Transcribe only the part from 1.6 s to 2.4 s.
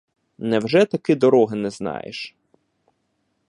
знаєш?